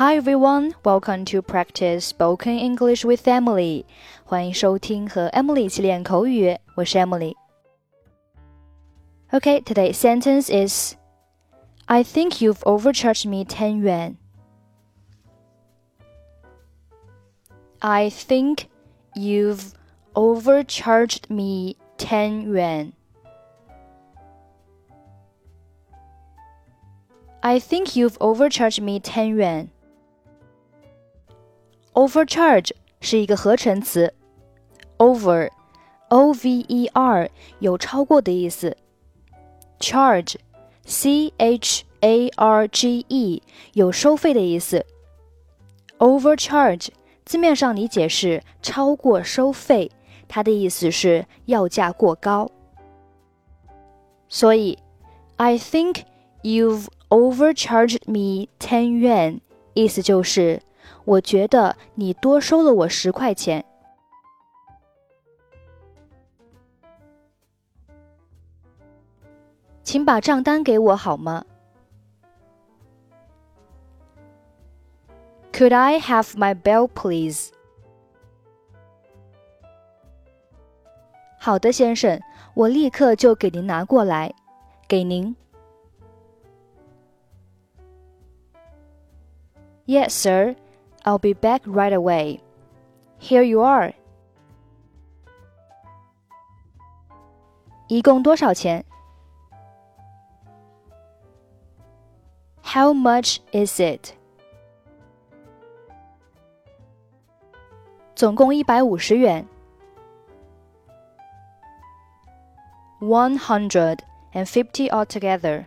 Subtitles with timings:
[0.00, 3.84] Hi everyone, welcome to practice spoken English with Emily.
[4.24, 10.94] 欢迎收听和 Emily 一起练口语，我是 Emily。Okay, today's sentence is
[11.86, 14.16] I think you've overcharged me 10 yuan.
[17.78, 18.68] I think
[19.14, 19.72] you've
[20.14, 22.92] overcharged me 10 yuan.
[27.40, 29.68] I think you've overcharged me 10 yuan.
[32.00, 34.12] Overcharge 是一个合成词，
[34.98, 35.50] over
[36.08, 38.76] o v e r 有超过的意思，
[39.80, 40.36] charge
[40.84, 44.84] c h a r g e 有收费的意思。
[45.98, 46.88] Overcharge
[47.24, 49.90] 字面上理解是超过收费，
[50.28, 52.50] 它的意思是要价过高。
[54.28, 54.78] 所以，
[55.36, 56.02] I think
[56.42, 59.40] you've overcharged me ten yuan，
[59.74, 60.60] 意思就是
[61.05, 63.65] 我觉得你多收了我十块钱。
[69.83, 71.43] 请把账单给我好吗
[75.51, 77.49] ？Could I have my bill, please？
[81.37, 82.21] 好的，先生，
[82.53, 84.33] 我立刻就给您拿过来，
[84.87, 85.35] 给您。
[89.87, 90.55] Yes, sir.
[91.04, 92.40] I'll be back right away.
[93.20, 93.94] Here you are.
[97.88, 98.84] 一共多少钱？
[102.62, 104.12] How much is it?
[108.16, 109.46] 总共一百五十元。
[112.98, 114.00] One hundred
[114.32, 115.66] and fifty altogether.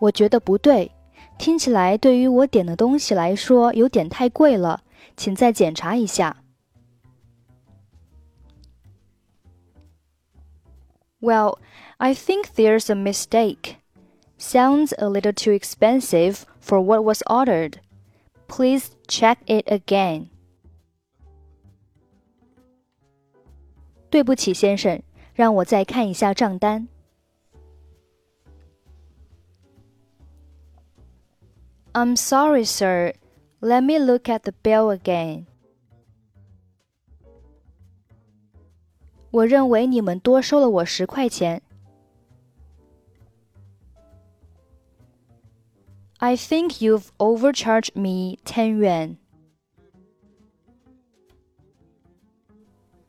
[0.00, 0.90] 我觉得不对，
[1.38, 4.82] 听起来对于我点的东西来说有点太贵了，
[5.16, 6.36] 请再检查一下。
[11.20, 11.58] Well,
[11.96, 13.76] I think there's a mistake.
[14.38, 17.78] Sounds a little too expensive for what was ordered.
[18.46, 20.26] Please check it again.
[24.10, 25.02] 对不起，先生，
[25.34, 26.88] 让我再看一下账单。
[31.98, 33.12] I'm sorry, sir.
[33.60, 35.46] Let me look at the bill again.
[39.30, 41.62] 我认为你们多收了我十块钱。
[46.18, 49.16] I think you've overcharged me ten yuan.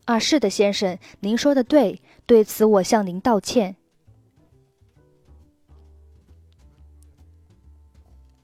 [0.06, 3.75] 啊，是的，先生，您说的对，对此我向您道歉。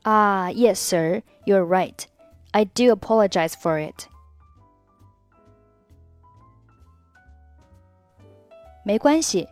[0.05, 2.07] Ah, yes, sir, you're right.
[2.53, 4.07] I do apologize for it.
[8.83, 9.47] 没关系。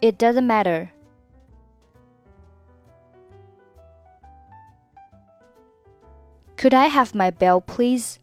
[0.00, 0.90] It doesn't matter.
[6.56, 8.18] Could I have my bill, please?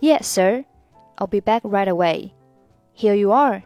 [0.00, 0.64] Yes, sir.
[1.18, 2.34] I'll be back right away.
[2.92, 3.64] Here you are.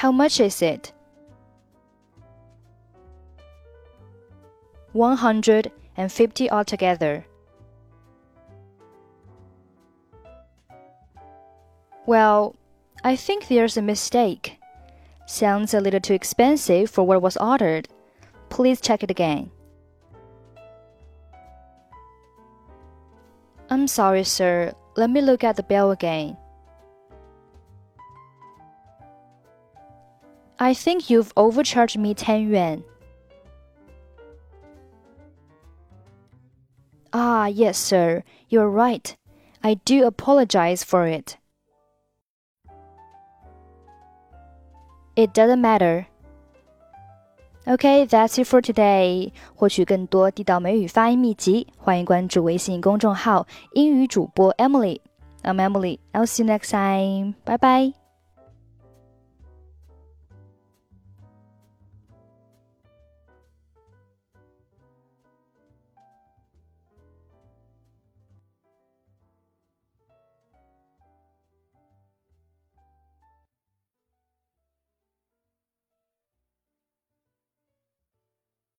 [0.00, 0.94] How much is it?
[4.94, 7.26] One hundred and fifty altogether.
[12.06, 12.56] Well,
[13.04, 14.56] I think there's a mistake.
[15.26, 17.86] Sounds a little too expensive for what was ordered.
[18.48, 19.50] Please check it again.
[23.68, 24.72] I'm sorry, sir.
[24.96, 26.38] Let me look at the bill again.
[30.59, 32.83] I think you've overcharged me 10 yuan.
[37.11, 38.23] Ah, yes, sir.
[38.49, 39.15] You're right.
[39.63, 41.37] I do apologize for it.
[45.15, 46.07] It doesn't matter.
[47.67, 49.31] Okay, that's it for today.
[49.55, 55.99] 获取更多地道美语发音秘籍，欢迎关注微信公众号“英语主播 Emily”。I'm Emily.
[56.13, 57.35] I'll see you next time.
[57.43, 57.98] Bye bye.